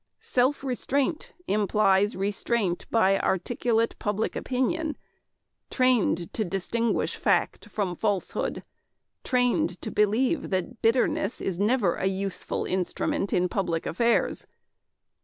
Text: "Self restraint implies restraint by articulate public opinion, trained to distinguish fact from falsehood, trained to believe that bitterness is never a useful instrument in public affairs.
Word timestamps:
"Self 0.35 0.63
restraint 0.63 1.33
implies 1.47 2.15
restraint 2.15 2.87
by 2.89 3.19
articulate 3.19 3.95
public 3.99 4.35
opinion, 4.35 4.97
trained 5.69 6.33
to 6.33 6.43
distinguish 6.43 7.15
fact 7.15 7.69
from 7.69 7.95
falsehood, 7.95 8.63
trained 9.23 9.79
to 9.83 9.91
believe 9.91 10.49
that 10.49 10.81
bitterness 10.81 11.39
is 11.39 11.59
never 11.59 11.97
a 11.97 12.07
useful 12.07 12.65
instrument 12.65 13.31
in 13.31 13.47
public 13.47 13.85
affairs. 13.85 14.47